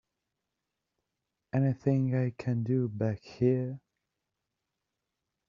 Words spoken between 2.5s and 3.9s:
do back here?